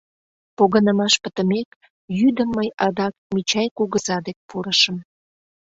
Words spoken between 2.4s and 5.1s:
мый адак Мичай кугыза дек пурышым.